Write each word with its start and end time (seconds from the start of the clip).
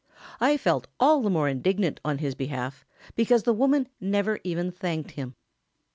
I 0.39 0.57
felt 0.57 0.87
all 0.99 1.21
the 1.21 1.29
more 1.29 1.47
indignant 1.47 1.99
on 2.03 2.17
his 2.17 2.33
behalf 2.33 2.83
because 3.15 3.43
the 3.43 3.53
woman 3.53 3.87
never 3.99 4.39
even 4.43 4.71
thanked 4.71 5.11
him. 5.11 5.35